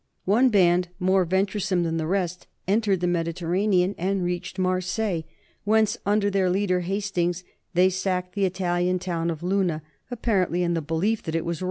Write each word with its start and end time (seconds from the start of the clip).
One 0.25 0.49
band 0.49 0.87
more 0.99 1.25
venture 1.25 1.59
some 1.59 1.83
than 1.83 1.97
the 1.97 2.07
rest, 2.07 2.47
entered 2.67 3.01
the 3.01 3.07
Mediterranean 3.07 3.93
and 3.99 4.23
reached 4.23 4.57
Marseilles, 4.57 5.25
whence 5.63 5.95
under 6.07 6.31
their 6.31 6.49
leader 6.49 6.79
Hastings 6.79 7.43
they 7.75 7.91
sacked 7.91 8.33
the 8.33 8.45
Italian 8.45 8.97
town 8.97 9.29
of 9.29 9.43
Luna, 9.43 9.83
apparently 10.09 10.63
in 10.63 10.73
the 10.73 10.81
belief 10.81 11.21
that 11.21 11.35
it 11.35 11.45
was 11.45 11.59
Rome. 11.59 11.59